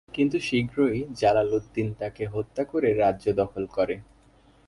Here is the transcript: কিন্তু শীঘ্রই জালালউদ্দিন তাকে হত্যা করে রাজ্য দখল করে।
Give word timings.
কিন্তু 0.13 0.37
শীঘ্রই 0.39 0.99
জালালউদ্দিন 1.13 1.87
তাকে 1.93 2.23
হত্যা 2.25 2.63
করে 2.63 2.89
রাজ্য 2.93 3.25
দখল 3.33 3.63
করে। 3.67 3.95